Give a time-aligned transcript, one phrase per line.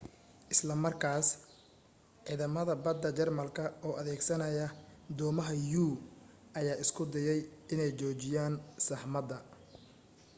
[0.53, 1.27] isla markaas
[2.25, 4.65] ciidamada badda jarmalka oo adeegsanaya
[5.17, 5.85] doomaha u
[6.59, 7.41] ayaa isku dayay
[7.73, 8.53] inay joojiyaan
[8.87, 9.37] saxmadda